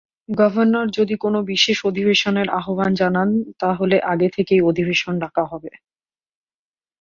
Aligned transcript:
Governor 0.31 0.87
যদি 0.89 1.15
কোনো 1.15 1.39
বিশেষ 1.43 1.77
অধিবেশনের 1.85 2.47
আহ্বান 2.49 2.91
জানান, 2.93 3.29
তা 3.59 3.69
হলে 3.73 3.97
আগে 4.03 4.27
থেকেই 4.29 4.61
অধিবেশন 4.61 5.13
ডাকা 5.19 5.43
হবে। 5.45 5.71